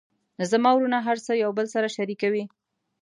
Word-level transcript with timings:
زما 0.51 0.69
وروڼه 0.75 0.99
هر 1.07 1.17
څه 1.25 1.31
یو 1.43 1.51
بل 1.57 1.65
سره 1.75 1.87
شریکوي 1.95 2.43